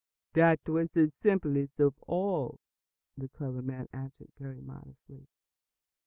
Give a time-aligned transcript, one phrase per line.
[0.33, 2.59] "That was the simplest of all,"
[3.15, 5.27] the clever man answered most modestly.